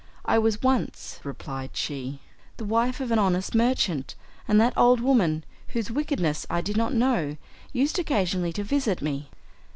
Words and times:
"I 0.25 0.39
was 0.39 0.63
once," 0.63 1.19
replied 1.23 1.75
she, 1.77 2.21
"the 2.57 2.65
wife 2.65 2.99
of 3.01 3.11
an 3.11 3.19
honest 3.19 3.53
merchant, 3.53 4.15
and 4.47 4.59
that 4.59 4.75
old 4.75 4.99
woman, 4.99 5.43
whose 5.67 5.91
wickedness 5.91 6.43
I 6.49 6.59
did 6.59 6.75
not 6.75 6.91
know, 6.95 7.37
used 7.71 7.99
occasionally 7.99 8.51
to 8.53 8.63
visit 8.63 9.03
me. 9.03 9.29